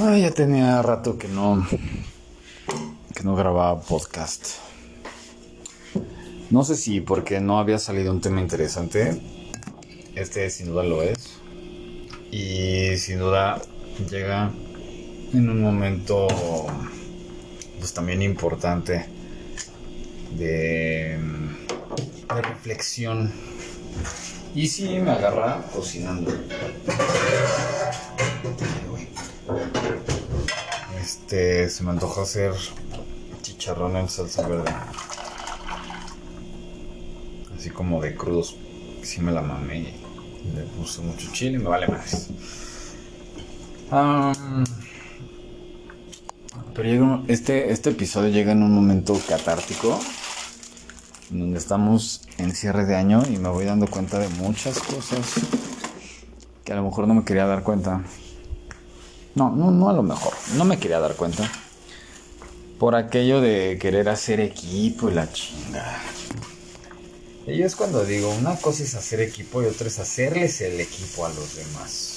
Ay, 0.00 0.22
ya 0.22 0.30
tenía 0.30 0.80
rato 0.80 1.18
que 1.18 1.26
no 1.26 1.66
que 3.14 3.24
no 3.24 3.34
grababa 3.34 3.80
podcast. 3.80 4.46
No 6.50 6.62
sé 6.62 6.76
si 6.76 7.00
porque 7.00 7.40
no 7.40 7.58
había 7.58 7.80
salido 7.80 8.12
un 8.12 8.20
tema 8.20 8.40
interesante. 8.40 9.20
Este 10.14 10.50
sin 10.50 10.66
duda 10.66 10.84
lo 10.84 11.02
es. 11.02 11.40
Y 12.30 12.96
sin 12.96 13.18
duda 13.18 13.60
llega 14.08 14.52
en 15.32 15.50
un 15.50 15.60
momento 15.60 16.28
pues 17.80 17.92
también 17.92 18.22
importante 18.22 19.06
de, 20.36 21.18
de 22.36 22.42
reflexión. 22.42 23.32
Y 24.54 24.68
si 24.68 25.00
me 25.00 25.10
agarra 25.10 25.60
cocinando. 25.74 26.30
Este, 31.28 31.68
se 31.68 31.84
me 31.84 31.90
antoja 31.90 32.22
hacer 32.22 32.54
chicharrón 33.42 33.98
en 33.98 34.08
salsa 34.08 34.48
verde. 34.48 34.72
Así 37.54 37.68
como 37.68 38.00
de 38.00 38.14
crudos. 38.14 38.56
Si 39.02 39.20
me 39.20 39.30
la 39.30 39.42
mamé 39.42 39.92
y 40.42 40.56
le 40.56 40.62
puse 40.62 41.02
mucho 41.02 41.30
chile 41.30 41.58
y 41.58 41.58
me 41.58 41.68
vale 41.68 41.86
más. 41.86 42.30
pero 46.74 47.22
este, 47.28 47.72
este 47.72 47.90
episodio 47.90 48.30
llega 48.30 48.52
en 48.52 48.62
un 48.62 48.72
momento 48.72 49.20
catártico. 49.28 50.00
Donde 51.28 51.58
estamos 51.58 52.22
en 52.38 52.54
cierre 52.54 52.86
de 52.86 52.96
año 52.96 53.22
y 53.30 53.36
me 53.36 53.50
voy 53.50 53.66
dando 53.66 53.86
cuenta 53.86 54.18
de 54.18 54.30
muchas 54.30 54.78
cosas 54.78 55.34
que 56.64 56.72
a 56.72 56.76
lo 56.76 56.84
mejor 56.84 57.06
no 57.06 57.12
me 57.12 57.24
quería 57.24 57.44
dar 57.44 57.64
cuenta. 57.64 58.02
No, 59.38 59.50
no, 59.50 59.70
no 59.70 59.88
a 59.88 59.92
lo 59.92 60.02
mejor. 60.02 60.34
No 60.56 60.64
me 60.64 60.80
quería 60.80 60.98
dar 60.98 61.14
cuenta. 61.14 61.48
Por 62.80 62.96
aquello 62.96 63.40
de 63.40 63.78
querer 63.80 64.08
hacer 64.08 64.40
equipo 64.40 65.08
y 65.08 65.14
la 65.14 65.32
chinga. 65.32 66.02
Y 67.46 67.62
es 67.62 67.76
cuando 67.76 68.04
digo, 68.04 68.30
una 68.34 68.56
cosa 68.56 68.82
es 68.82 68.96
hacer 68.96 69.20
equipo 69.20 69.62
y 69.62 69.66
otra 69.66 69.86
es 69.86 70.00
hacerles 70.00 70.60
el 70.60 70.80
equipo 70.80 71.24
a 71.24 71.28
los 71.28 71.54
demás. 71.54 72.14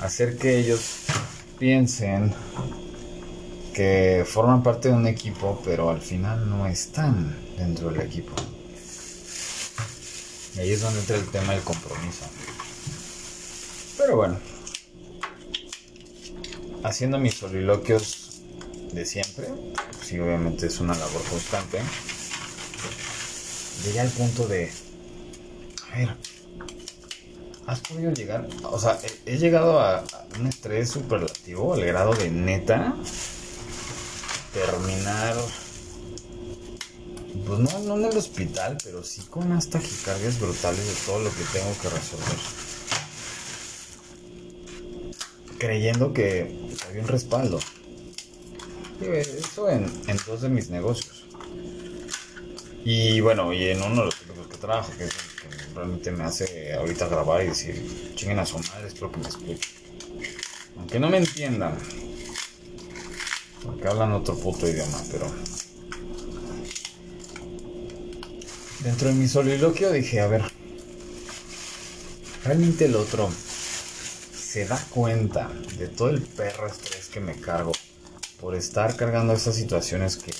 Hacer 0.00 0.36
que 0.38 0.58
ellos 0.58 0.80
piensen 1.60 2.34
que 3.72 4.24
forman 4.26 4.64
parte 4.64 4.88
de 4.88 4.94
un 4.94 5.06
equipo, 5.06 5.62
pero 5.64 5.90
al 5.90 6.00
final 6.00 6.50
no 6.50 6.66
están 6.66 7.36
dentro 7.56 7.90
del 7.90 8.00
equipo. 8.00 8.32
Y 10.56 10.58
ahí 10.58 10.72
es 10.72 10.80
donde 10.80 10.98
entra 10.98 11.16
el 11.16 11.28
tema 11.28 11.52
del 11.52 11.62
compromiso. 11.62 12.24
Pero 14.08 14.16
bueno, 14.16 14.38
haciendo 16.82 17.18
mis 17.18 17.34
soliloquios 17.34 18.40
de 18.90 19.04
siempre, 19.04 19.48
sí, 20.02 20.18
obviamente 20.18 20.68
es 20.68 20.80
una 20.80 20.94
labor 20.94 21.22
constante, 21.24 21.82
llegué 23.84 24.00
al 24.00 24.08
punto 24.08 24.48
de, 24.48 24.72
a 25.92 25.98
ver, 25.98 26.16
¿has 27.66 27.80
podido 27.80 28.10
llegar? 28.12 28.48
O 28.62 28.78
sea, 28.78 28.98
he, 29.26 29.36
llegado 29.36 29.78
a, 29.78 30.02
un 30.40 30.46
estrés 30.46 30.88
superlativo, 30.88 31.74
al 31.74 31.84
grado 31.84 32.14
de 32.14 32.30
neta, 32.30 32.96
terminar, 34.54 35.36
pues 37.46 37.58
no, 37.58 37.78
no 37.80 37.98
en 37.98 38.04
el 38.10 38.16
hospital, 38.16 38.78
pero 38.82 39.04
sí 39.04 39.20
con 39.28 39.48
unas 39.48 39.68
taquicardias 39.68 40.40
brutales 40.40 40.86
de 40.86 40.94
todo 41.04 41.18
lo 41.18 41.28
que 41.28 41.44
tengo 41.52 41.76
que 41.82 41.90
resolver 41.90 42.67
creyendo 45.58 46.12
que 46.12 46.56
había 46.88 47.02
un 47.02 47.08
respaldo. 47.08 47.60
Eso 49.00 49.70
en, 49.70 49.90
dos 50.26 50.42
de 50.42 50.48
mis 50.48 50.70
negocios. 50.70 51.26
Y 52.84 53.20
bueno, 53.20 53.52
y 53.52 53.68
en 53.68 53.82
uno 53.82 54.02
de 54.02 54.06
los 54.36 54.46
que 54.48 54.56
trabajo, 54.56 54.92
que 54.98 55.06
que 55.06 55.74
realmente 55.74 56.10
me 56.10 56.24
hace 56.24 56.74
ahorita 56.74 57.06
grabar 57.08 57.44
y 57.44 57.48
decir, 57.48 58.12
chinguen 58.14 58.38
a 58.38 58.46
su 58.46 58.58
madre, 58.58 58.88
espero 58.88 59.12
que 59.12 59.18
me 59.18 59.28
escuchen. 59.28 59.58
Aunque 60.76 60.98
no 60.98 61.10
me 61.10 61.18
entiendan. 61.18 61.78
Porque 63.62 63.88
hablan 63.88 64.12
otro 64.12 64.36
puto 64.36 64.68
idioma, 64.68 64.98
pero... 65.10 65.26
Dentro 68.82 69.08
de 69.08 69.14
mi 69.14 69.28
soliloquio 69.28 69.90
dije, 69.90 70.20
a 70.20 70.28
ver, 70.28 70.42
realmente 72.44 72.84
el 72.84 72.94
otro 72.94 73.28
se 74.48 74.64
da 74.64 74.82
cuenta 74.88 75.50
de 75.78 75.88
todo 75.88 76.08
el 76.08 76.22
perro 76.22 76.68
estrés 76.68 77.08
que 77.08 77.20
me 77.20 77.34
cargo 77.34 77.72
por 78.40 78.54
estar 78.54 78.96
cargando 78.96 79.34
esas 79.34 79.54
situaciones 79.56 80.16
que 80.16 80.32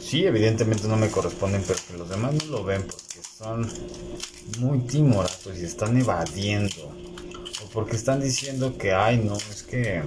sí, 0.00 0.24
evidentemente 0.24 0.86
no 0.86 0.96
me 0.96 1.10
corresponden, 1.10 1.64
pero 1.66 1.80
que 1.88 1.96
los 1.98 2.08
demás 2.08 2.34
no 2.34 2.44
lo 2.44 2.64
ven 2.64 2.82
porque 2.82 3.20
son 3.36 3.68
muy 4.60 4.78
timoratos 4.80 5.58
y 5.58 5.64
están 5.64 6.00
evadiendo. 6.00 6.94
O 7.64 7.68
porque 7.72 7.96
están 7.96 8.20
diciendo 8.20 8.78
que, 8.78 8.92
ay, 8.92 9.18
no, 9.18 9.36
es 9.36 9.64
que. 9.64 10.02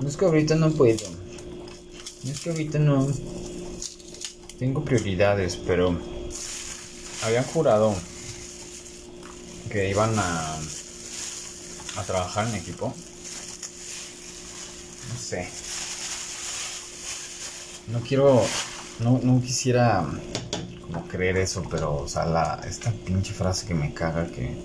No 0.00 0.08
es 0.08 0.16
que 0.16 0.24
ahorita 0.26 0.56
no 0.56 0.70
puedo. 0.72 1.08
No 2.24 2.30
es 2.30 2.40
que 2.40 2.50
ahorita 2.50 2.78
no. 2.78 3.08
Tengo 4.58 4.84
prioridades, 4.84 5.56
pero. 5.56 5.96
Habían 7.22 7.44
jurado 7.44 7.94
que 9.70 9.88
iban 9.88 10.12
a 10.18 10.58
a 11.96 12.02
trabajar 12.02 12.48
en 12.48 12.54
equipo. 12.54 12.94
No 15.12 15.18
sé. 15.18 15.48
No 17.88 18.00
quiero, 18.00 18.44
no, 19.00 19.20
no 19.22 19.42
quisiera 19.42 20.04
como 20.80 21.06
creer 21.08 21.36
eso, 21.38 21.62
pero, 21.70 21.96
o 21.96 22.08
sea, 22.08 22.24
la, 22.26 22.60
esta 22.66 22.90
pinche 22.90 23.32
frase 23.32 23.66
que 23.66 23.74
me 23.74 23.92
caga 23.92 24.26
que, 24.26 24.56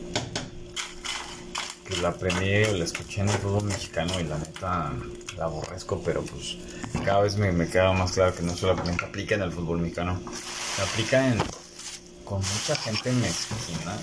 que 1.86 1.98
la 1.98 2.10
aprendí 2.10 2.64
o 2.66 2.74
la 2.74 2.86
escuché 2.86 3.22
en 3.22 3.30
el 3.30 3.38
fútbol 3.38 3.64
mexicano 3.64 4.20
y 4.20 4.24
la 4.24 4.38
neta 4.38 4.94
la 5.38 5.46
aborrezco, 5.46 6.02
pero 6.04 6.22
pues 6.24 6.58
cada 7.04 7.22
vez 7.22 7.38
me, 7.38 7.52
me 7.52 7.68
queda 7.68 7.92
más 7.94 8.12
claro 8.14 8.36
que 8.36 8.44
no 8.44 8.56
solamente 8.56 9.06
aplica 9.06 9.36
en 9.36 9.42
el 9.42 9.52
fútbol 9.52 9.80
mexicano, 9.80 10.20
se 10.76 10.82
aplica 10.82 11.28
en, 11.28 11.40
con 12.24 12.40
mucha 12.40 12.76
gente 12.76 13.12
mezquina 13.14 13.98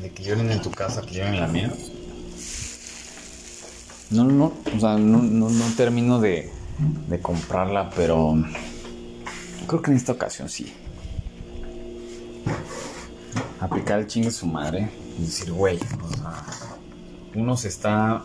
de 0.00 0.10
que 0.10 0.22
lloren 0.22 0.50
en 0.50 0.62
tu 0.62 0.70
casa, 0.70 1.02
que 1.02 1.16
lloren 1.16 1.34
en 1.34 1.40
la 1.40 1.48
mía. 1.48 1.72
No, 4.10 4.24
no, 4.24 4.52
o 4.74 4.80
sea, 4.80 4.96
no, 4.96 5.22
no, 5.22 5.50
no 5.50 5.64
termino 5.76 6.18
de, 6.20 6.50
de 7.08 7.20
comprarla, 7.20 7.90
pero 7.90 8.36
creo 9.66 9.82
que 9.82 9.90
en 9.90 9.96
esta 9.96 10.12
ocasión 10.12 10.48
sí. 10.48 10.72
Aplicar 13.60 13.98
el 13.98 14.06
chingue 14.06 14.30
su 14.30 14.46
madre 14.46 14.88
y 15.18 15.22
decir, 15.22 15.52
güey, 15.52 15.78
o 16.02 16.16
sea, 16.16 16.44
uno 17.34 17.56
se 17.56 17.68
está 17.68 18.22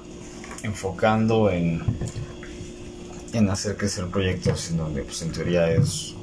enfocando 0.62 1.50
en, 1.50 1.84
en 3.34 3.50
hacer 3.50 3.76
crecer 3.76 4.08
proyectos 4.08 4.70
en 4.70 4.78
donde, 4.78 5.04
pues 5.04 5.22
en 5.24 5.32
teoría 5.32 5.70
es. 5.70 6.14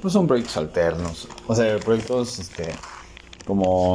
Pues 0.00 0.12
son 0.12 0.28
proyectos 0.28 0.56
alternos. 0.58 1.26
O 1.48 1.56
sea, 1.56 1.76
proyectos, 1.80 2.38
este 2.38 2.72
como, 3.48 3.94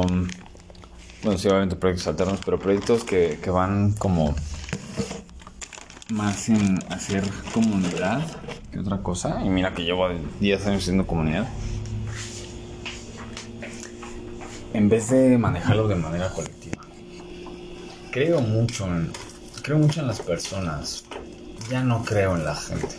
bueno, 1.22 1.38
sí, 1.38 1.46
obviamente 1.46 1.76
proyectos 1.76 2.08
alternos, 2.08 2.40
pero 2.44 2.58
proyectos 2.58 3.04
que, 3.04 3.38
que 3.40 3.50
van 3.50 3.92
como 3.92 4.34
más 6.10 6.48
en 6.48 6.80
hacer 6.90 7.22
comunidad 7.52 8.20
que 8.72 8.80
otra 8.80 8.98
cosa. 8.98 9.40
Y 9.44 9.48
mira 9.48 9.72
que 9.72 9.84
llevo 9.84 10.08
10 10.40 10.66
años 10.66 10.82
siendo 10.82 11.06
comunidad. 11.06 11.48
En 14.72 14.88
vez 14.88 15.10
de 15.10 15.38
manejarlo 15.38 15.86
de 15.86 15.94
manera 15.94 16.30
colectiva. 16.30 16.82
Creo 18.10 18.40
mucho 18.40 18.86
en, 18.86 19.12
creo 19.62 19.78
mucho 19.78 20.00
en 20.00 20.08
las 20.08 20.20
personas. 20.20 21.04
Ya 21.70 21.84
no 21.84 22.04
creo 22.04 22.34
en 22.34 22.44
la 22.44 22.56
gente. 22.56 22.96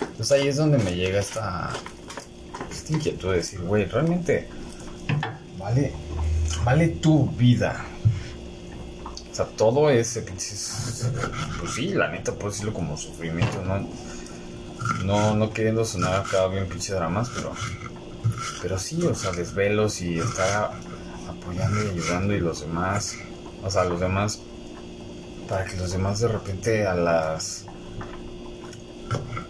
Entonces 0.00 0.32
ahí 0.32 0.48
es 0.48 0.56
donde 0.56 0.78
me 0.78 0.96
llega 0.96 1.20
esta, 1.20 1.68
esta 2.70 2.94
inquietud 2.94 3.32
de 3.32 3.36
decir, 3.36 3.60
güey, 3.60 3.84
realmente 3.84 4.48
vale, 5.68 5.92
vale 6.64 6.88
tu 6.88 7.28
vida. 7.30 7.84
O 9.30 9.34
sea, 9.34 9.46
todo 9.46 9.90
ese 9.90 10.22
dices, 10.22 11.12
pues 11.60 11.74
sí, 11.74 11.88
la 11.88 12.08
neta 12.08 12.32
puedo 12.32 12.50
decirlo 12.50 12.72
como 12.72 12.96
sufrimiento, 12.96 13.62
¿no? 13.62 13.86
No, 15.04 15.36
no 15.36 15.52
queriendo 15.52 15.84
sonar 15.84 16.14
acá 16.14 16.46
bien 16.48 16.66
pinche 16.66 16.94
dramas, 16.94 17.30
pero, 17.34 17.52
pero 18.62 18.78
sí, 18.78 19.00
o 19.04 19.14
sea, 19.14 19.32
desvelos 19.32 20.00
y 20.00 20.18
estar 20.18 20.72
apoyando 21.28 21.84
y 21.84 21.88
ayudando 21.90 22.34
y 22.34 22.40
los 22.40 22.62
demás, 22.62 23.16
o 23.62 23.70
sea, 23.70 23.84
los 23.84 24.00
demás, 24.00 24.40
para 25.48 25.66
que 25.66 25.76
los 25.76 25.92
demás 25.92 26.20
de 26.20 26.28
repente 26.28 26.86
a 26.86 26.94
las, 26.94 27.66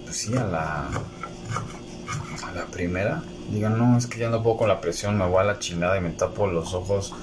pues 0.05 0.17
sí, 0.17 0.37
a 0.37 0.45
la, 0.45 0.89
a 0.89 2.53
la 2.55 2.67
primera, 2.67 3.23
digan, 3.51 3.79
no, 3.79 3.97
es 3.97 4.07
que 4.07 4.19
ya 4.19 4.31
no 4.31 4.43
puedo 4.43 4.57
con 4.57 4.69
la 4.69 4.81
presión, 4.81 5.17
me 5.17 5.27
voy 5.27 5.41
a 5.41 5.45
la 5.45 5.59
chingada 5.59 5.97
y 5.97 6.01
me 6.01 6.11
tapo 6.11 6.47
los 6.47 6.75
ojos 6.75 7.15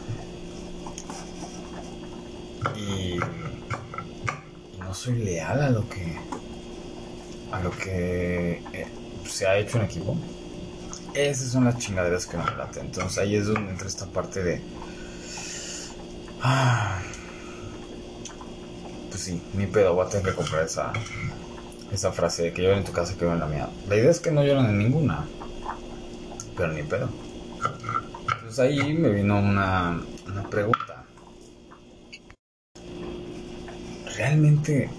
y, 2.75 3.17
no 4.79 4.93
soy 4.93 5.19
leal 5.19 5.61
a 5.61 5.69
lo 5.69 5.87
que 5.87 6.17
a 7.51 7.59
lo 7.61 7.71
que 7.71 8.61
eh, 8.73 8.87
se 9.27 9.47
ha 9.47 9.57
hecho 9.57 9.77
en 9.77 9.85
equipo. 9.85 10.17
Esas 11.13 11.49
son 11.49 11.63
las 11.63 11.77
chingaderas 11.77 12.25
que 12.25 12.37
me 12.37 12.43
late. 12.43 12.81
Entonces 12.81 13.17
ahí 13.17 13.35
es 13.35 13.47
donde 13.47 13.71
entra 13.71 13.87
esta 13.87 14.05
parte 14.07 14.43
de 14.43 14.61
ah, 16.41 16.99
pues 19.09 19.23
sí 19.23 19.41
mi 19.53 19.65
pedo 19.65 19.93
voy 19.93 20.05
a 20.05 20.09
tener 20.09 20.25
que 20.25 20.35
comprar 20.35 20.65
esa 20.65 20.93
esa 21.91 22.11
frase 22.11 22.43
de 22.43 22.53
que 22.53 22.61
lloren 22.61 22.79
en 22.79 22.83
tu 22.83 22.91
casa 22.91 23.13
que 23.13 23.21
yo 23.21 23.31
en 23.31 23.39
la 23.39 23.45
mía 23.45 23.69
la 23.87 23.95
idea 23.95 24.11
es 24.11 24.19
que 24.19 24.31
no 24.31 24.43
lloran 24.43 24.65
en 24.65 24.77
ninguna 24.77 25.25
pero 26.55 26.73
ni 26.73 26.83
pedo 26.83 27.09
entonces 28.21 28.59
ahí 28.59 28.93
me 28.93 29.09
vino 29.09 29.39
una, 29.39 30.01
una 30.27 30.43
pregunta 30.49 31.05
¿realmente 34.17 34.89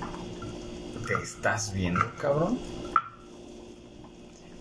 te 1.07 1.15
estás 1.23 1.73
viendo, 1.73 2.05
cabrón? 2.21 2.59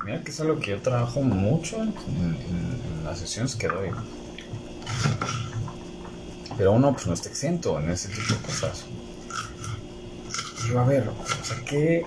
Mira 0.03 0.23
que 0.23 0.31
es 0.31 0.39
algo 0.39 0.59
que 0.59 0.71
yo 0.71 0.81
trabajo 0.81 1.21
mucho 1.21 1.81
en, 1.81 1.95
las 3.03 3.19
sesiones 3.19 3.55
que 3.55 3.67
doy. 3.67 3.89
Pero 6.57 6.71
uno 6.73 6.93
pues 6.93 7.07
no 7.07 7.13
está 7.13 7.29
exento 7.29 7.79
en 7.79 7.89
ese 7.89 8.09
tipo 8.09 8.33
de 8.33 8.39
cosas. 8.41 8.85
Digo, 10.65 10.79
a 10.79 10.85
ver, 10.85 11.09
o 11.09 11.43
sea, 11.43 11.63
que... 11.65 12.05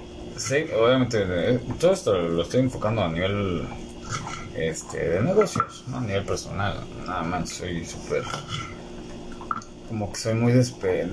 obviamente, 0.74 1.24
eh, 1.28 1.60
todo 1.78 1.92
esto 1.92 2.16
lo 2.16 2.42
estoy 2.42 2.60
enfocando 2.60 3.02
a 3.02 3.08
nivel 3.08 3.66
este, 4.60 5.08
de 5.08 5.22
negocios, 5.22 5.84
no 5.88 5.98
a 5.98 6.00
nivel 6.00 6.24
personal. 6.24 6.84
Nada 7.06 7.22
más, 7.22 7.50
soy 7.50 7.84
súper 7.84 8.24
como 9.88 10.12
que 10.12 10.20
soy 10.20 10.34
muy 10.34 10.52
despe, 10.52 11.08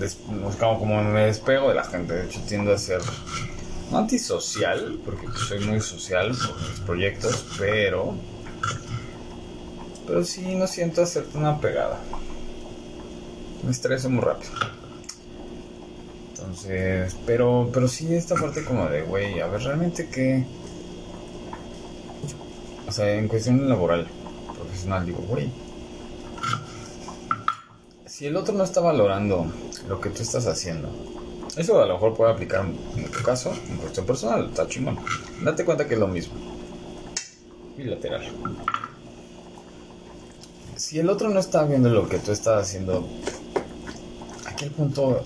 como, 0.59 0.79
como 0.79 1.03
me 1.03 1.27
despego 1.27 1.69
de 1.69 1.75
la 1.75 1.83
gente. 1.83 2.13
De 2.13 2.25
hecho, 2.25 2.41
tiendo 2.47 2.73
a 2.73 2.77
ser 2.77 3.01
no 3.91 3.99
antisocial, 3.99 4.99
porque 5.05 5.27
soy 5.47 5.59
muy 5.65 5.79
social 5.79 6.35
por 6.35 6.69
mis 6.69 6.79
proyectos, 6.81 7.45
pero. 7.57 8.15
Pero 10.05 10.23
sí 10.23 10.55
no 10.55 10.67
siento 10.67 11.01
hacerte 11.01 11.37
una 11.37 11.59
pegada. 11.59 11.99
Me 13.63 13.71
estreso 13.71 14.09
muy 14.09 14.21
rápido. 14.21 14.51
Entonces, 16.29 17.15
pero, 17.25 17.69
pero 17.73 17.87
sí 17.87 18.13
esta 18.13 18.35
parte 18.35 18.63
como 18.63 18.87
de, 18.87 19.01
güey, 19.01 19.39
a 19.39 19.47
ver, 19.47 19.61
realmente 19.63 20.09
qué. 20.09 20.45
Sea, 22.95 23.15
en 23.15 23.27
cuestión 23.27 23.67
laboral, 23.67 24.07
profesional, 24.57 25.05
digo, 25.05 25.19
güey 25.27 25.51
si 28.15 28.25
el 28.25 28.37
otro 28.37 28.55
no 28.55 28.63
está 28.63 28.79
valorando 28.79 29.45
lo 29.89 29.99
que 29.99 30.09
tú 30.09 30.21
estás 30.21 30.47
haciendo, 30.47 30.87
eso 31.57 31.81
a 31.81 31.85
lo 31.85 31.95
mejor 31.95 32.15
puede 32.15 32.31
aplicar 32.31 32.63
en 32.95 33.11
tu 33.11 33.21
caso, 33.21 33.53
en 33.67 33.75
cuestión 33.75 34.05
personal, 34.05 34.45
está 34.45 34.65
chingón. 34.69 34.97
Date 35.43 35.65
cuenta 35.65 35.85
que 35.85 35.95
es 35.95 35.99
lo 35.99 36.07
mismo. 36.07 36.33
Bilateral. 37.75 38.23
Si 40.77 40.97
el 40.97 41.09
otro 41.09 41.27
no 41.27 41.41
está 41.41 41.65
viendo 41.65 41.89
lo 41.89 42.07
que 42.07 42.19
tú 42.19 42.31
estás 42.31 42.61
haciendo, 42.61 43.05
aquí 44.45 44.63
el 44.63 44.71
punto. 44.71 45.21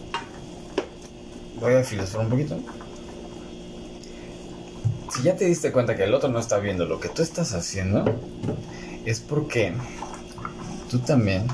Voy 1.61 1.75
a 1.75 1.83
filosofar 1.83 2.25
un 2.25 2.31
poquito. 2.31 2.59
Si 5.19 5.25
ya 5.25 5.35
te 5.35 5.43
diste 5.43 5.73
cuenta 5.73 5.97
que 5.97 6.05
el 6.05 6.13
otro 6.13 6.29
no 6.29 6.39
está 6.39 6.59
viendo 6.59 6.85
lo 6.85 7.01
que 7.01 7.09
tú 7.09 7.21
estás 7.21 7.53
haciendo, 7.53 8.05
es 9.03 9.19
porque 9.19 9.73
tú 10.89 10.99
también 10.99 11.45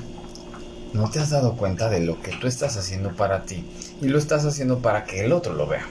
no 0.93 1.09
te 1.09 1.17
has 1.17 1.31
dado 1.31 1.57
cuenta 1.57 1.89
de 1.89 1.99
lo 1.99 2.21
que 2.21 2.31
tú 2.33 2.45
estás 2.45 2.77
haciendo 2.77 3.15
para 3.15 3.43
ti 3.45 3.65
y 4.03 4.09
lo 4.09 4.19
estás 4.19 4.45
haciendo 4.45 4.83
para 4.83 5.05
que 5.05 5.25
el 5.25 5.31
otro 5.31 5.55
lo 5.55 5.65
vea. 5.65 5.87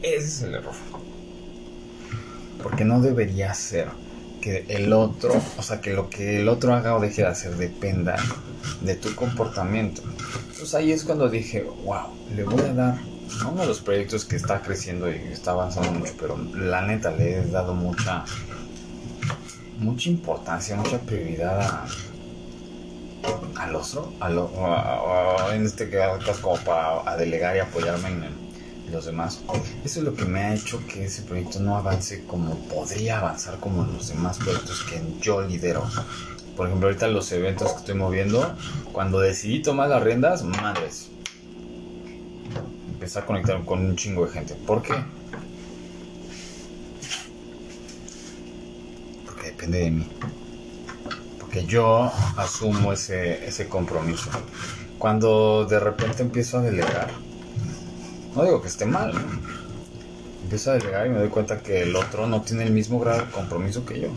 Ese 0.00 0.26
es 0.26 0.42
el 0.42 0.54
error. 0.54 0.74
Porque 2.62 2.84
no 2.84 3.00
debería 3.00 3.52
ser 3.52 3.88
que 4.40 4.64
el 4.68 4.92
otro, 4.92 5.42
o 5.58 5.62
sea, 5.64 5.80
que 5.80 5.92
lo 5.92 6.08
que 6.08 6.40
el 6.40 6.48
otro 6.48 6.72
haga 6.72 6.94
o 6.94 7.00
deje 7.00 7.22
de 7.22 7.28
hacer 7.28 7.56
dependa 7.56 8.14
de 8.80 8.94
tu 8.94 9.12
comportamiento. 9.16 10.02
Entonces 10.50 10.72
ahí 10.76 10.92
es 10.92 11.02
cuando 11.02 11.28
dije, 11.28 11.66
wow, 11.84 12.10
le 12.36 12.44
voy 12.44 12.60
a 12.60 12.72
dar 12.72 12.98
uno 13.48 13.62
de 13.62 13.66
los 13.66 13.80
proyectos 13.80 14.24
que 14.24 14.36
está 14.36 14.60
creciendo 14.62 15.10
y 15.10 15.16
está 15.32 15.52
avanzando 15.52 15.92
mucho, 15.92 16.14
pero 16.18 16.38
la 16.54 16.82
neta 16.82 17.10
le 17.10 17.38
he 17.38 17.46
dado 17.46 17.74
mucha 17.74 18.24
mucha 19.78 20.10
importancia, 20.10 20.76
mucha 20.76 20.98
prioridad 20.98 21.60
a 21.60 21.86
al 23.58 23.76
otro, 23.76 24.12
en 25.52 25.66
este 25.66 25.90
caso 25.90 26.40
como 26.40 26.56
para 26.58 27.16
delegar 27.16 27.56
y 27.56 27.60
apoyarme 27.60 28.08
en, 28.08 28.50
los 28.90 29.04
demás. 29.04 29.40
Eso 29.84 30.00
es 30.00 30.04
lo 30.04 30.14
que 30.14 30.24
me 30.24 30.40
ha 30.40 30.54
hecho 30.54 30.84
que 30.88 31.04
ese 31.04 31.22
proyecto 31.22 31.60
no 31.60 31.76
avance 31.76 32.24
como 32.24 32.56
podría 32.66 33.18
avanzar 33.18 33.60
como 33.60 33.84
los 33.84 34.08
demás 34.08 34.38
proyectos 34.38 34.82
que 34.82 35.00
yo 35.20 35.42
lidero. 35.42 35.84
Por 36.56 36.66
ejemplo, 36.66 36.88
ahorita 36.88 37.06
los 37.06 37.30
eventos 37.30 37.70
que 37.70 37.78
estoy 37.78 37.94
moviendo, 37.94 38.52
cuando 38.92 39.20
decidí 39.20 39.62
tomar 39.62 39.90
las 39.90 40.02
riendas, 40.02 40.42
madres. 40.42 41.08
Empecé 43.00 43.18
a 43.18 43.24
conectar 43.24 43.64
con 43.64 43.80
un 43.80 43.96
chingo 43.96 44.26
de 44.26 44.32
gente. 44.32 44.54
¿Por 44.54 44.82
qué? 44.82 44.92
Porque 49.24 49.46
depende 49.46 49.78
de 49.78 49.90
mí 49.90 50.06
que 51.50 51.64
yo 51.66 52.10
asumo 52.36 52.92
ese, 52.92 53.46
ese 53.46 53.68
compromiso. 53.68 54.30
Cuando 54.98 55.64
de 55.64 55.80
repente 55.80 56.22
empiezo 56.22 56.58
a 56.58 56.62
delegar, 56.62 57.10
no 58.36 58.44
digo 58.44 58.62
que 58.62 58.68
esté 58.68 58.86
mal, 58.86 59.12
empiezo 60.42 60.70
a 60.70 60.74
delegar 60.74 61.06
y 61.06 61.10
me 61.10 61.18
doy 61.18 61.28
cuenta 61.28 61.62
que 61.62 61.82
el 61.82 61.96
otro 61.96 62.26
no 62.26 62.42
tiene 62.42 62.64
el 62.64 62.72
mismo 62.72 63.00
grado 63.00 63.24
de 63.24 63.30
compromiso 63.30 63.84
que 63.84 64.00
yo. 64.00 64.08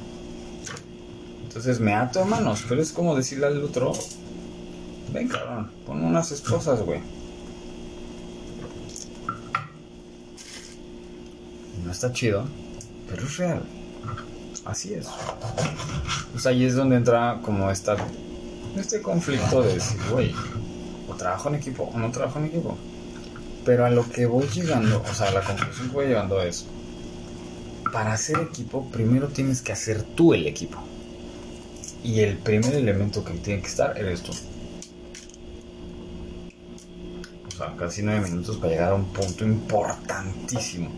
Entonces 1.43 1.79
me 1.79 1.93
ato 1.93 2.19
de 2.19 2.25
manos, 2.25 2.65
pero 2.67 2.81
es 2.81 2.91
como 2.91 3.15
decirle 3.15 3.47
al 3.47 3.63
otro, 3.63 3.93
ven 5.11 5.27
cabrón, 5.27 5.71
pon 5.85 6.03
unas 6.03 6.31
esposas, 6.31 6.81
güey. 6.81 7.01
Está 11.93 12.11
chido, 12.11 12.45
pero 13.09 13.23
es 13.23 13.37
real. 13.37 13.63
Así 14.65 14.93
es. 14.93 15.07
Pues 16.31 16.45
ahí 16.45 16.65
es 16.65 16.75
donde 16.75 16.95
entra 16.95 17.39
como 17.43 17.69
esta, 17.69 17.95
este 18.77 19.01
conflicto 19.01 19.61
de 19.61 19.75
decir, 19.75 19.99
güey, 20.11 20.33
o 21.07 21.13
trabajo 21.15 21.49
en 21.49 21.55
equipo 21.55 21.83
o 21.83 21.97
no 21.97 22.11
trabajo 22.11 22.39
en 22.39 22.45
equipo. 22.45 22.77
Pero 23.65 23.85
a 23.85 23.89
lo 23.89 24.09
que 24.09 24.25
voy 24.25 24.47
llegando, 24.47 25.01
o 25.09 25.13
sea, 25.13 25.31
la 25.31 25.41
conclusión 25.41 25.87
que 25.89 25.93
voy 25.93 26.07
llegando 26.07 26.41
es, 26.41 26.65
para 27.91 28.13
hacer 28.13 28.39
equipo, 28.39 28.89
primero 28.89 29.27
tienes 29.27 29.61
que 29.61 29.71
hacer 29.71 30.03
tú 30.03 30.33
el 30.33 30.47
equipo. 30.47 30.79
Y 32.03 32.19
el 32.21 32.37
primer 32.37 32.73
elemento 32.73 33.23
que 33.23 33.33
tiene 33.33 33.61
que 33.61 33.67
estar 33.67 33.97
eres 33.97 34.21
tú. 34.21 34.33
O 37.47 37.51
sea, 37.55 37.75
casi 37.77 38.01
nueve 38.01 38.29
minutos 38.29 38.57
para 38.57 38.71
llegar 38.71 38.91
a 38.91 38.95
un 38.95 39.05
punto 39.13 39.45
importantísimo. 39.45 40.89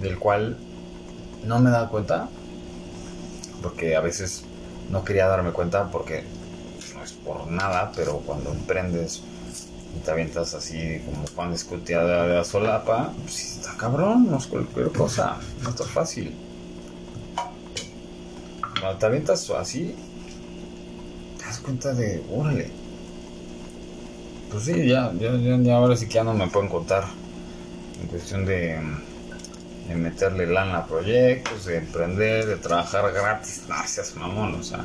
Del 0.00 0.18
cual 0.18 0.56
no 1.44 1.60
me 1.60 1.70
he 1.70 1.72
dado 1.72 1.90
cuenta, 1.90 2.28
porque 3.62 3.96
a 3.96 4.00
veces 4.00 4.44
no 4.90 5.04
quería 5.04 5.26
darme 5.26 5.50
cuenta 5.52 5.90
porque 5.90 6.24
no 6.94 7.02
es 7.02 7.12
por 7.12 7.50
nada, 7.50 7.92
pero 7.94 8.18
cuando 8.18 8.50
emprendes 8.50 9.22
y 9.96 10.04
te 10.04 10.10
avientas 10.10 10.54
así 10.54 11.00
como 11.04 11.26
Juan 11.34 11.52
escuteada 11.52 12.26
de 12.26 12.34
la 12.34 12.44
solapa, 12.44 13.12
pues 13.22 13.56
está 13.56 13.76
cabrón, 13.76 14.30
no 14.30 14.38
es 14.38 14.46
cualquier 14.46 14.90
cosa, 14.90 15.38
no 15.62 15.70
está 15.70 15.84
fácil. 15.84 16.34
Cuando 18.80 18.98
te 18.98 19.06
avientas 19.06 19.48
así, 19.50 19.94
te 21.38 21.44
das 21.44 21.58
cuenta 21.60 21.94
de, 21.94 22.22
órale. 22.30 22.70
Pues 24.50 24.64
sí, 24.64 24.86
ya, 24.86 25.12
ya, 25.18 25.36
ya, 25.36 25.76
ahora 25.76 25.96
sí 25.96 26.06
que 26.06 26.14
ya 26.14 26.24
no 26.24 26.34
me 26.34 26.48
pueden 26.48 26.68
contar 26.68 27.04
en 28.00 28.08
cuestión 28.08 28.44
de 28.44 28.80
de 29.88 29.94
meterle 29.94 30.46
lana 30.46 30.78
a 30.78 30.86
proyectos, 30.86 31.66
de 31.66 31.78
emprender, 31.78 32.46
de 32.46 32.56
trabajar 32.56 33.12
gratis. 33.12 33.62
Seas 33.86 34.16
mamón, 34.16 34.54
o 34.54 34.62
sea. 34.62 34.84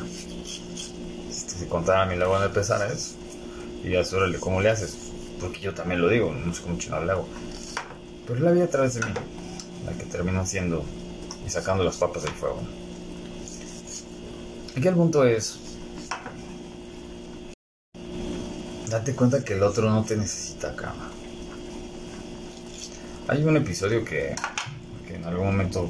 Si 1.30 1.66
contara 1.66 2.06
mi 2.06 2.16
luego 2.16 2.40
de 2.40 2.50
pesares 2.50 3.16
y 3.84 3.92
ya 3.92 4.02
órale, 4.02 4.40
¿cómo 4.40 4.62
le 4.62 4.70
haces? 4.70 4.98
Porque 5.40 5.60
yo 5.60 5.74
también 5.74 6.02
lo 6.02 6.10
digo, 6.10 6.34
no 6.34 6.54
sé 6.54 6.62
cómo 6.62 6.78
chingado 6.78 7.06
le 7.06 7.12
hago. 7.12 7.28
Pero 8.28 8.40
la 8.42 8.52
vida 8.52 8.66
a 8.66 8.70
través 8.70 8.96
de 8.96 9.06
mí, 9.06 9.12
la 9.86 9.94
que 9.94 10.06
termino 10.06 10.42
haciendo 10.42 10.84
y 11.46 11.50
sacando 11.50 11.84
las 11.84 11.98
papas 11.98 12.24
del 12.24 12.34
fuego. 12.34 12.62
Aquí 14.78 14.88
el 14.88 14.96
punto 14.96 15.26
es. 15.26 15.60
Date 18.88 19.16
cuenta 19.16 19.44
que 19.44 19.54
el 19.54 19.64
otro 19.64 19.90
no 19.90 20.04
te 20.04 20.16
necesita 20.16 20.76
cama. 20.76 21.12
Hay 23.28 23.44
un 23.44 23.58
episodio 23.58 24.04
que 24.04 24.36
en 25.16 25.26
algún 25.26 25.48
momento 25.48 25.90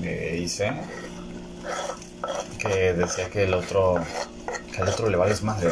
me 0.00 0.36
hice 0.36 0.72
que 2.58 2.92
decía 2.94 3.28
que 3.30 3.44
el 3.44 3.54
otro 3.54 3.96
que 4.72 4.82
al 4.82 4.88
otro 4.88 5.08
le 5.08 5.16
vales 5.16 5.42
madre 5.42 5.70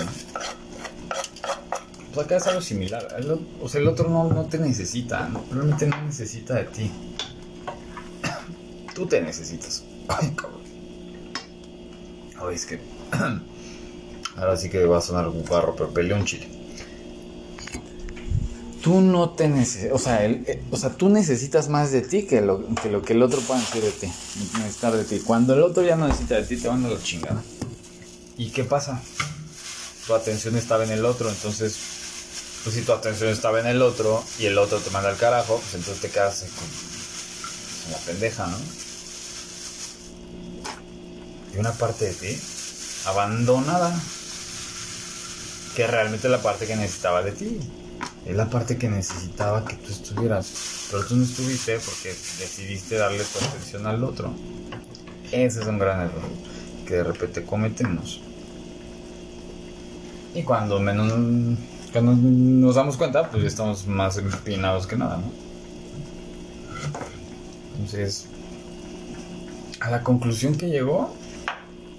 Pues 2.15 2.27
acá 2.27 2.37
es 2.37 2.47
algo 2.47 2.61
similar. 2.61 3.07
o 3.61 3.69
sea, 3.69 3.81
el 3.81 3.89
otro 3.89 4.09
no, 4.09 4.29
no 4.29 4.45
te 4.47 4.59
necesita, 4.59 5.31
realmente 5.51 5.87
no 5.87 6.03
necesita 6.03 6.55
de 6.55 6.65
ti. 6.65 6.91
Tú 8.95 9.07
te 9.07 9.21
necesitas. 9.21 9.85
Ay, 10.09 10.35
es 12.53 12.67
que. 12.67 12.81
Ahora 14.37 14.57
sí 14.57 14.69
que 14.69 14.85
va 14.85 14.99
a 14.99 15.01
sonar 15.01 15.29
un 15.29 15.45
barro, 15.45 15.75
pero 15.77 15.91
peleó 15.91 16.17
un 16.17 16.25
chile. 16.25 16.49
Tú 18.91 19.01
no 19.01 19.31
te 19.31 19.49
necesitas, 19.49 19.93
o, 19.93 19.99
sea, 20.01 20.25
eh, 20.25 20.65
o 20.69 20.77
sea, 20.77 20.91
tú 20.91 21.11
necesitas 21.11 21.69
más 21.69 21.93
de 21.93 22.03
ti 22.03 22.25
que 22.25 22.41
lo, 22.41 22.67
que 23.05 23.13
el 23.13 23.23
otro 23.23 23.41
pueda 23.43 23.61
decir 23.61 23.85
de 23.85 23.93
ti, 23.93 24.13
necesitar 24.59 24.97
de 24.97 25.05
ti. 25.05 25.21
Cuando 25.21 25.55
el 25.55 25.63
otro 25.63 25.85
ya 25.85 25.95
no 25.95 26.09
necesita 26.09 26.35
de 26.35 26.43
ti, 26.43 26.57
te 26.57 26.67
van 26.67 26.85
a 26.85 26.89
la 26.89 27.01
chingada. 27.01 27.41
¿Y 28.37 28.51
qué 28.51 28.65
pasa? 28.65 29.01
Tu 30.09 30.13
atención 30.13 30.57
estaba 30.57 30.83
en 30.83 30.91
el 30.91 31.05
otro, 31.05 31.29
entonces, 31.29 31.79
pues 32.65 32.75
si 32.75 32.83
tu 32.83 32.91
atención 32.91 33.31
estaba 33.31 33.61
en 33.61 33.69
el 33.69 33.81
otro 33.81 34.25
y 34.41 34.47
el 34.47 34.59
otro 34.59 34.81
te 34.81 34.91
manda 34.91 35.11
al 35.11 35.17
carajo, 35.17 35.61
pues 35.61 35.73
entonces 35.75 36.03
te 36.03 36.11
quedas 36.11 36.41
con, 36.41 37.93
la 37.93 37.99
pendeja, 37.99 38.49
¿no? 38.49 38.57
Y 41.55 41.59
una 41.59 41.71
parte 41.71 42.07
de 42.07 42.15
ti 42.15 42.41
abandonada, 43.07 43.97
que 45.77 45.87
realmente 45.87 46.29
la 46.29 46.43
parte 46.43 46.67
que 46.67 46.75
necesitaba 46.75 47.23
de 47.23 47.31
ti. 47.31 47.61
Es 48.27 48.37
la 48.37 48.49
parte 48.49 48.77
que 48.77 48.89
necesitaba 48.89 49.65
que 49.65 49.77
tú 49.77 49.91
estuvieras. 49.91 50.89
Pero 50.91 51.05
tú 51.07 51.17
no 51.17 51.25
estuviste 51.25 51.79
porque 51.79 52.09
decidiste 52.09 52.97
darle 52.97 53.25
tu 53.25 53.45
atención 53.45 53.87
al 53.87 54.05
otro. 54.05 54.33
Ese 55.33 55.61
es 55.61 55.67
un 55.67 55.79
gran 55.79 56.01
error 56.01 56.23
que 56.87 56.95
de 56.95 57.05
repente 57.05 57.45
cometemos. 57.45 58.21
Y 60.35 60.43
cuando 60.43 60.79
menos 60.79 61.13
nos 61.95 62.75
damos 62.75 62.97
cuenta, 62.97 63.31
pues 63.31 63.45
estamos 63.45 63.87
más 63.87 64.17
empinados 64.19 64.87
que 64.87 64.97
nada, 64.97 65.17
¿no? 65.17 65.33
Entonces, 67.75 68.27
a 69.81 69.91
la 69.91 70.03
conclusión 70.03 70.55
que 70.55 70.69
llegó 70.69 71.15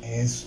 es, 0.02 0.46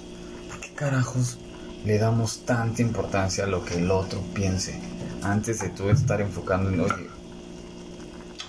¿por 0.49 0.61
qué 0.61 0.71
carajos 0.75 1.39
le 1.85 1.99
damos 1.99 2.41
tanta 2.47 2.81
importancia 2.81 3.45
a 3.45 3.47
lo 3.47 3.65
que 3.65 3.75
el 3.75 3.91
otro 3.91 4.21
piense? 4.33 4.79
Antes 5.25 5.61
de 5.61 5.71
tú 5.71 5.89
estar 5.89 6.21
enfocando 6.21 6.69
en, 6.71 6.81
oye, 6.81 7.09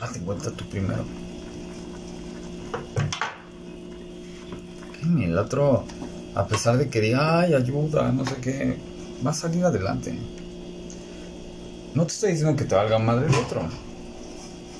hazte 0.02 0.20
cuenta 0.20 0.52
tú 0.52 0.66
primero. 0.66 1.06
El 5.04 5.38
otro, 5.38 5.86
a 6.36 6.46
pesar 6.46 6.78
de 6.78 6.90
que 6.90 7.00
diga, 7.00 7.40
ay, 7.40 7.54
ayuda, 7.54 8.12
no 8.12 8.26
sé 8.26 8.36
qué, 8.42 8.78
va 9.26 9.32
a 9.32 9.34
salir 9.34 9.64
adelante. 9.64 10.18
No 11.94 12.06
te 12.06 12.12
estoy 12.12 12.32
diciendo 12.32 12.58
que 12.58 12.66
te 12.66 12.76
valga 12.76 13.00
madre 13.00 13.28
el 13.28 13.36
otro. 13.36 13.62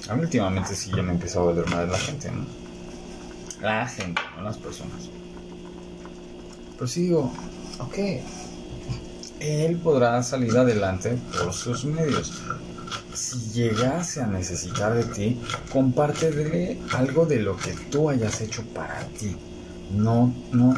A 0.10 0.16
mí 0.16 0.22
últimamente 0.22 0.76
sí 0.76 0.92
ya 0.94 1.02
me 1.02 1.14
empieza 1.14 1.40
a 1.40 1.44
valer 1.44 1.70
madre 1.70 1.88
la 1.88 1.98
gente, 1.98 2.30
¿no? 2.30 2.46
La 3.62 3.88
gente, 3.88 4.22
no 4.36 4.44
las 4.44 4.58
personas. 4.58 5.10
Pero 6.74 6.88
sí 6.88 7.04
digo, 7.04 7.32
ok, 7.80 7.98
él 9.46 9.78
podrá 9.78 10.22
salir 10.24 10.58
adelante 10.58 11.18
por 11.38 11.54
sus 11.54 11.86
medios. 11.86 12.42
Si 13.14 13.38
llegase 13.54 14.22
a 14.22 14.28
necesitar 14.28 14.94
de 14.94 15.04
ti, 15.04 15.42
compártele 15.72 16.80
algo 16.94 17.26
de 17.26 17.40
lo 17.40 17.56
que 17.58 17.72
tú 17.90 18.10
hayas 18.10 18.42
hecho 18.42 18.64
para 18.74 19.00
ti. 19.20 19.36
No, 19.92 20.34
no, 20.52 20.74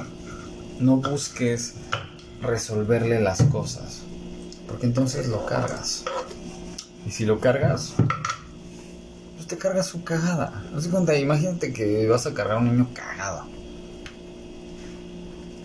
no 0.79 0.97
busques 0.97 1.75
resolverle 2.41 3.21
las 3.21 3.41
cosas. 3.43 4.01
Porque 4.67 4.85
entonces 4.85 5.27
lo 5.27 5.45
cargas. 5.45 6.03
Y 7.05 7.11
si 7.11 7.25
lo 7.25 7.39
cargas, 7.39 7.93
pues 9.35 9.47
te 9.47 9.57
cargas 9.57 9.87
su 9.87 10.03
cagada. 10.03 10.63
No 10.73 10.81
sé 10.81 10.89
cuenta, 10.89 11.17
imagínate 11.17 11.71
que 11.71 12.05
vas 12.07 12.27
a 12.27 12.33
cargar 12.33 12.57
a 12.57 12.59
un 12.59 12.65
niño 12.65 12.89
cagado. 12.93 13.45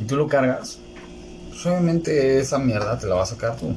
Y 0.00 0.04
tú 0.04 0.16
lo 0.16 0.26
cargas, 0.28 0.78
pues 1.62 1.72
obviamente 1.72 2.40
esa 2.40 2.58
mierda 2.58 2.98
te 2.98 3.06
la 3.06 3.14
vas 3.14 3.30
a 3.30 3.34
sacar 3.34 3.56
tú. 3.56 3.72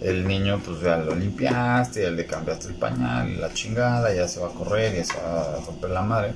El 0.00 0.26
niño, 0.26 0.60
pues 0.64 0.80
ya 0.80 0.96
lo 0.96 1.14
limpiaste, 1.14 2.02
ya 2.02 2.10
le 2.10 2.26
cambiaste 2.26 2.68
el 2.68 2.74
pañal, 2.74 3.40
la 3.40 3.54
chingada, 3.54 4.12
ya 4.12 4.26
se 4.26 4.40
va 4.40 4.48
a 4.48 4.50
correr, 4.50 4.96
ya 4.96 5.04
se 5.04 5.14
va 5.14 5.42
a 5.42 5.60
romper 5.64 5.90
la 5.90 6.02
madre. 6.02 6.34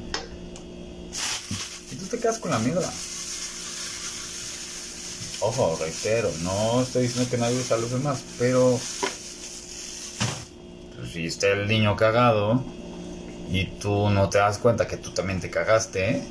Y 1.91 1.97
tú 1.97 2.07
te 2.07 2.19
quedas 2.19 2.39
con 2.39 2.53
la 2.53 2.61
mierda. 2.61 2.89
Ojo, 5.41 5.77
reitero, 5.81 6.31
no 6.43 6.83
estoy 6.83 7.03
diciendo 7.03 7.29
que 7.29 7.39
nadie 7.39 7.59
usa 7.59 7.77
a 7.77 7.81
los 7.81 7.91
demás, 7.91 8.23
pero 8.39 8.79
pues, 10.95 11.11
si 11.13 11.27
está 11.27 11.49
el 11.49 11.67
niño 11.67 11.97
cagado 11.97 12.63
y 13.51 13.67
tú 13.81 14.09
no 14.11 14.29
te 14.29 14.39
das 14.39 14.59
cuenta 14.59 14.87
que 14.87 14.97
tú 14.97 15.11
también 15.11 15.41
te 15.41 15.51
cagaste, 15.51 16.23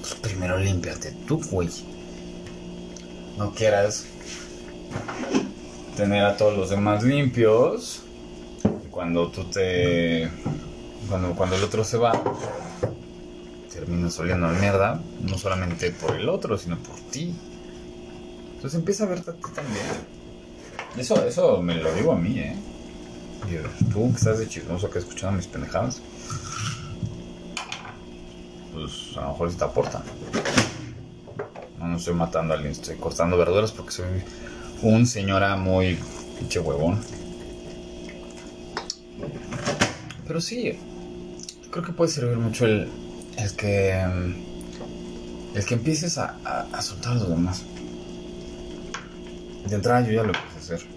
pues 0.00 0.14
primero 0.14 0.56
límpiate 0.56 1.12
tú, 1.26 1.42
güey. 1.50 1.68
No 3.38 3.52
quieras 3.54 4.04
tener 5.96 6.24
a 6.24 6.36
todos 6.36 6.54
los 6.56 6.68
demás 6.68 7.02
limpios 7.02 8.02
cuando 8.90 9.28
tú 9.28 9.44
te 9.44 10.30
cuando, 11.08 11.34
cuando 11.34 11.56
el 11.56 11.64
otro 11.64 11.84
se 11.84 11.96
va 11.96 12.12
terminas 13.72 14.18
oliendo 14.18 14.46
a 14.46 14.52
mierda 14.52 15.00
no 15.22 15.38
solamente 15.38 15.90
por 15.90 16.14
el 16.14 16.28
otro 16.28 16.58
sino 16.58 16.76
por 16.78 16.96
ti 17.10 17.34
entonces 18.58 18.80
empieza 18.80 19.04
a 19.04 19.06
verte 19.06 19.30
a 19.30 19.34
ti 19.34 19.40
también. 19.54 19.86
Eso, 20.96 21.24
eso 21.24 21.62
me 21.62 21.76
lo 21.76 21.94
digo 21.94 22.10
a 22.10 22.16
mí, 22.16 22.40
¿eh? 22.40 22.56
tú 23.92 24.10
que 24.10 24.16
estás 24.16 24.40
de 24.40 24.48
chismoso 24.48 24.90
que 24.90 24.98
escuchando 24.98 25.36
mis 25.36 25.46
pendejadas, 25.46 26.02
pues 28.74 29.16
a 29.16 29.20
lo 29.20 29.28
mejor 29.28 29.52
sí 29.52 29.56
te 29.56 29.64
aporta. 29.64 30.02
Estoy 31.98 32.14
matando 32.14 32.54
a 32.54 32.56
alguien, 32.56 32.72
estoy 32.72 32.96
cortando 32.96 33.36
verduras 33.36 33.72
porque 33.72 33.92
soy 33.92 34.06
un 34.82 35.06
señora 35.06 35.56
muy 35.56 35.98
pinche 36.38 36.60
huevón. 36.60 37.00
Pero 40.26 40.40
sí, 40.40 40.78
creo 41.70 41.84
que 41.84 41.92
puede 41.92 42.10
servir 42.10 42.38
mucho 42.38 42.66
el, 42.66 42.88
el 43.36 43.52
que 43.56 44.00
el 45.54 45.64
que 45.66 45.74
empieces 45.74 46.18
a 46.18 46.36
soltar 46.80 47.12
a 47.12 47.14
los 47.16 47.28
demás. 47.28 47.64
De 49.68 49.74
entrada 49.74 50.00
yo 50.00 50.12
ya 50.12 50.22
lo 50.22 50.28
empecé 50.28 50.54
a 50.54 50.76
hacer. 50.76 50.88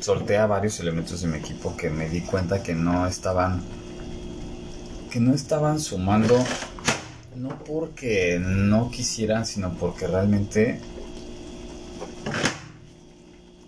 Solté 0.00 0.36
a 0.36 0.46
varios 0.46 0.78
elementos 0.80 1.22
de 1.22 1.28
mi 1.28 1.38
equipo 1.38 1.76
que 1.76 1.88
me 1.90 2.08
di 2.08 2.20
cuenta 2.20 2.62
que 2.62 2.74
no 2.74 3.06
estaban. 3.06 3.62
que 5.10 5.20
no 5.20 5.34
estaban 5.34 5.80
sumando. 5.80 6.44
No 7.38 7.50
porque 7.64 8.40
no 8.40 8.90
quisieran, 8.90 9.46
sino 9.46 9.72
porque 9.74 10.08
realmente 10.08 10.80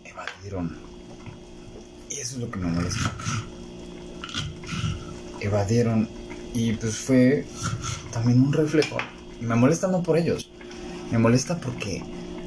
evadieron. 0.04 0.76
Y 2.08 2.14
eso 2.14 2.34
es 2.34 2.40
lo 2.40 2.50
que 2.50 2.58
me 2.58 2.66
molesta. 2.66 3.12
Evadieron. 5.40 6.08
Y 6.52 6.72
pues 6.72 6.96
fue 6.96 7.44
también 8.12 8.42
un 8.42 8.52
reflejo. 8.52 8.96
Me 9.40 9.54
molesta 9.54 9.86
no 9.86 10.02
por 10.02 10.18
ellos. 10.18 10.50
Me 11.12 11.18
molesta 11.18 11.56
porque 11.58 12.02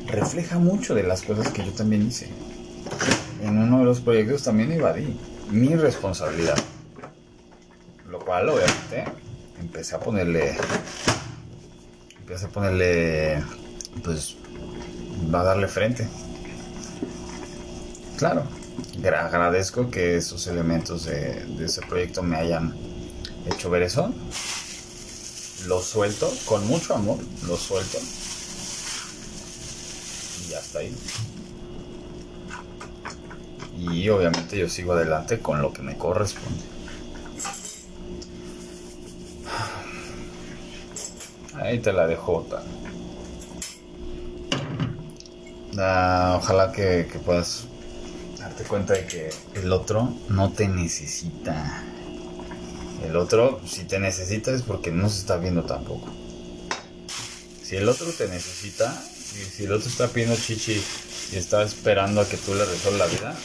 refleja 0.07 0.59
mucho 0.59 0.93
de 0.93 1.03
las 1.03 1.21
cosas 1.21 1.53
que 1.53 1.65
yo 1.65 1.71
también 1.71 2.05
hice. 2.05 2.27
En 3.41 3.57
uno 3.57 3.79
de 3.79 3.85
los 3.85 4.01
proyectos 4.01 4.43
también 4.43 4.73
evadí 4.73 5.17
mi 5.49 5.73
responsabilidad. 5.75 6.57
Lo 8.09 8.19
cual, 8.19 8.49
obviamente, 8.49 9.05
empecé 9.57 9.95
a 9.95 9.99
ponerle. 9.99 10.57
A 12.41 12.47
ponerle. 12.47 13.43
Pues. 14.03 14.35
Va 15.33 15.41
a 15.41 15.43
darle 15.43 15.67
frente. 15.67 16.07
Claro. 18.17 18.43
Agradezco 19.03 19.91
que 19.91 20.17
esos 20.17 20.47
elementos 20.47 21.05
de, 21.05 21.45
de 21.45 21.65
ese 21.65 21.81
proyecto 21.81 22.23
me 22.23 22.37
hayan 22.37 22.73
hecho 23.45 23.69
ver 23.69 23.83
eso. 23.83 24.13
Lo 25.67 25.81
suelto 25.81 26.31
con 26.45 26.65
mucho 26.67 26.95
amor. 26.95 27.17
Lo 27.47 27.57
suelto 27.57 27.99
hasta 30.55 30.79
ahí. 30.79 30.95
Y 33.77 34.09
obviamente 34.09 34.57
yo 34.57 34.69
sigo 34.69 34.93
adelante 34.93 35.39
con 35.39 35.61
lo 35.61 35.73
que 35.73 35.81
me 35.81 35.97
corresponde. 35.97 36.72
Ahí 41.63 41.79
te 41.79 41.93
la 41.93 42.05
dejo. 42.05 42.45
Ah, 45.77 46.35
ojalá 46.37 46.73
que, 46.73 47.07
que 47.09 47.19
puedas 47.19 47.63
darte 48.37 48.65
cuenta 48.65 48.95
de 48.95 49.05
que 49.05 49.29
el 49.55 49.71
otro 49.71 50.13
no 50.27 50.51
te 50.51 50.67
necesita. 50.67 51.81
El 53.07 53.15
otro, 53.15 53.61
si 53.65 53.85
te 53.85 53.97
necesita, 53.97 54.51
es 54.51 54.63
porque 54.63 54.91
no 54.91 55.07
se 55.09 55.21
está 55.21 55.37
viendo 55.37 55.63
tampoco. 55.63 56.09
Si 57.63 57.77
el 57.77 57.87
otro 57.87 58.07
te 58.11 58.27
necesita, 58.27 58.91
si, 59.01 59.45
si 59.45 59.63
el 59.63 59.71
otro 59.71 59.87
está 59.87 60.09
pidiendo 60.09 60.35
chichi 60.35 60.83
y 61.31 61.37
está 61.37 61.63
esperando 61.63 62.19
a 62.19 62.27
que 62.27 62.35
tú 62.35 62.53
le 62.55 62.65
resuelvas 62.65 62.99
la 62.99 63.17
vida, 63.17 63.35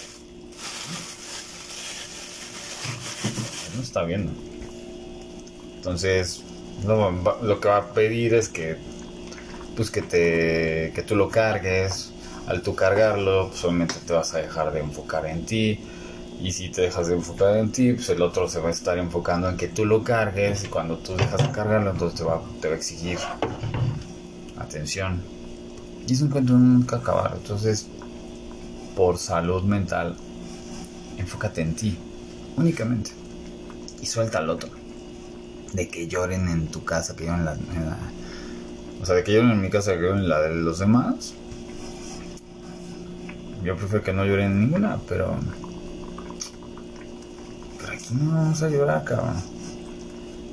no 3.76 3.82
está 3.82 4.02
viendo. 4.02 4.32
Entonces, 5.76 6.42
lo, 6.86 7.10
lo 7.42 7.60
que 7.60 7.68
va 7.68 7.78
a 7.78 7.92
pedir 7.92 8.34
es 8.34 8.48
que 8.48 8.76
pues 9.78 9.92
que 9.92 10.02
te 10.02 10.92
que 10.92 11.02
tú 11.06 11.14
lo 11.14 11.28
cargues. 11.28 12.12
Al 12.48 12.62
tú 12.62 12.74
cargarlo, 12.74 13.48
pues 13.50 13.62
obviamente 13.64 13.94
te 14.06 14.12
vas 14.12 14.34
a 14.34 14.38
dejar 14.38 14.72
de 14.72 14.80
enfocar 14.80 15.26
en 15.26 15.44
ti. 15.44 15.78
Y 16.40 16.52
si 16.52 16.70
te 16.70 16.82
dejas 16.82 17.08
de 17.08 17.14
enfocar 17.14 17.56
en 17.56 17.70
ti, 17.70 17.92
pues 17.92 18.08
el 18.08 18.22
otro 18.22 18.48
se 18.48 18.58
va 18.58 18.68
a 18.68 18.72
estar 18.72 18.96
enfocando 18.98 19.48
en 19.48 19.56
que 19.56 19.68
tú 19.68 19.84
lo 19.84 20.02
cargues. 20.02 20.64
Y 20.64 20.68
cuando 20.68 20.96
tú 20.98 21.14
dejas 21.14 21.46
de 21.46 21.52
cargarlo, 21.52 21.90
entonces 21.90 22.18
te 22.18 22.24
va, 22.24 22.42
te 22.60 22.68
va 22.68 22.74
a 22.74 22.76
exigir 22.76 23.18
atención. 24.58 25.22
Y 26.08 26.12
es 26.12 26.22
un 26.22 26.30
cuento 26.30 26.54
nunca 26.54 26.96
acabar. 26.96 27.34
Entonces, 27.36 27.86
por 28.96 29.18
salud 29.18 29.62
mental, 29.62 30.16
enfócate 31.18 31.60
en 31.60 31.74
ti, 31.76 31.98
únicamente. 32.56 33.10
Y 34.00 34.06
suelta 34.06 34.38
al 34.38 34.50
otro. 34.50 34.70
De 35.72 35.88
que 35.88 36.08
lloren 36.08 36.48
en 36.48 36.68
tu 36.68 36.84
casa, 36.84 37.14
que 37.14 37.24
lloren 37.24 37.40
en 37.40 37.86
la, 37.86 37.98
o 39.00 39.06
sea, 39.06 39.14
de 39.14 39.24
que 39.24 39.32
lloren 39.32 39.50
en 39.50 39.60
mi 39.60 39.70
casa, 39.70 39.94
que 39.94 40.02
lloren 40.02 40.18
en 40.20 40.28
la 40.28 40.40
de 40.40 40.54
los 40.54 40.78
demás. 40.78 41.34
Yo 43.62 43.76
prefiero 43.76 44.02
que 44.02 44.12
no 44.12 44.24
lloren 44.24 44.52
en 44.52 44.60
ninguna, 44.60 44.98
pero. 45.08 45.36
Pero 47.78 47.92
aquí 47.92 48.14
no 48.14 48.34
vamos 48.34 48.62
a 48.62 48.68
llorar, 48.68 49.04
cabrón. 49.04 49.36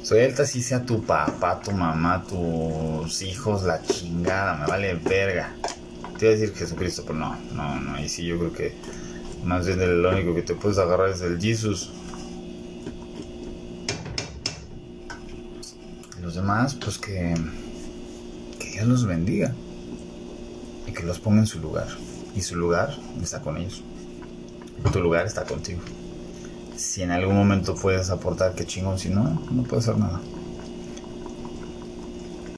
Suelta 0.04 0.46
si 0.46 0.62
sea 0.62 0.86
tu 0.86 1.04
papá, 1.04 1.60
tu 1.62 1.72
mamá, 1.72 2.24
tus 2.24 3.24
hijos, 3.24 3.64
la 3.64 3.82
chingada, 3.82 4.56
me 4.56 4.68
vale 4.68 4.94
verga. 4.96 5.56
Te 6.20 6.26
iba 6.26 6.36
a 6.36 6.38
decir 6.38 6.56
Jesucristo, 6.56 7.04
pero 7.08 7.18
no, 7.18 7.36
no, 7.54 7.82
no. 7.82 8.00
Y 8.00 8.08
sí, 8.08 8.26
yo 8.26 8.38
creo 8.38 8.54
que 8.54 8.76
más 9.44 9.66
bien 9.66 10.02
lo 10.02 10.12
único 10.12 10.36
que 10.36 10.44
te 10.44 10.54
puedes 10.54 10.78
agarrar 10.78 11.10
es 11.10 11.22
el 11.22 11.42
Jesus. 11.42 11.92
Los 16.22 16.35
demás, 16.46 16.76
pues 16.76 17.00
que 17.00 17.34
Dios 18.74 18.88
los 18.88 19.08
bendiga 19.08 19.52
y 20.86 20.92
que 20.92 21.02
los 21.02 21.18
ponga 21.18 21.40
en 21.40 21.48
su 21.48 21.60
lugar. 21.60 21.88
Y 22.36 22.42
su 22.42 22.56
lugar 22.56 22.96
está 23.20 23.42
con 23.42 23.58
ellos. 23.58 23.84
Tu 24.94 25.00
lugar 25.00 25.26
está 25.26 25.44
contigo. 25.44 25.80
Si 26.76 27.02
en 27.02 27.10
algún 27.10 27.36
momento 27.36 27.74
puedes 27.74 28.12
aportar, 28.12 28.54
qué 28.54 28.64
chingón. 28.64 29.00
Si 29.00 29.10
no, 29.10 29.42
no 29.50 29.64
puedes 29.64 29.88
hacer 29.88 30.00
nada. 30.00 30.22